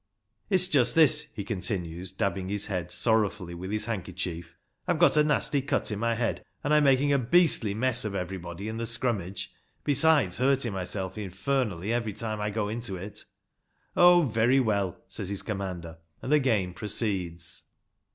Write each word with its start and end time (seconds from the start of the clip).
"It's 0.49 0.67
just 0.67 0.95
this," 0.95 1.27
he 1.35 1.43
continues, 1.43 2.11
dabbing 2.11 2.49
his 2.49 2.65
head 2.65 2.89
sorrowfully 2.89 3.53
with 3.53 3.69
his 3.69 3.85
handkerchief: 3.85 4.55
''I've 4.89 4.97
got 4.97 5.15
a 5.15 5.23
nasty 5.23 5.61
cut 5.61 5.91
in 5.91 5.99
my 5.99 6.15
head, 6.15 6.43
and 6.63 6.73
I'm 6.73 6.85
making 6.85 7.13
a 7.13 7.19
beastly 7.19 7.75
mess 7.75 8.03
of 8.03 8.15
everybody 8.15 8.67
in 8.67 8.77
the 8.77 8.87
scrummage, 8.87 9.53
besides 9.83 10.39
hurting 10.39 10.73
myself 10.73 11.19
infernally 11.19 11.93
every 11.93 12.13
time 12.13 12.41
I 12.41 12.49
go 12.49 12.67
into 12.67 12.95
it."" 12.97 13.25
Oh, 13.95 14.23
very 14.23 14.59
well," 14.59 14.97
says 15.07 15.29
his 15.29 15.43
commander; 15.43 15.99
and 16.23 16.31
the 16.31 16.39
game 16.39 16.73
proceeds. 16.73 17.65